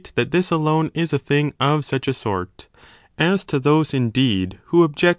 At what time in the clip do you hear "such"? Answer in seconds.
1.85-2.07